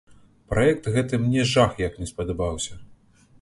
Праект 0.53 0.89
гэты 0.95 1.19
мне 1.25 1.45
жах 1.51 1.77
як 1.87 2.01
не 2.05 2.09
спадабаўся. 2.13 2.81